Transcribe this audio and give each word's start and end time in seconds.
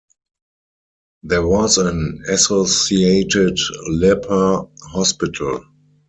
There 1.21 1.45
was 1.47 1.77
an 1.77 2.23
associated 2.27 3.55
leper 3.87 4.63
hospital. 4.81 5.63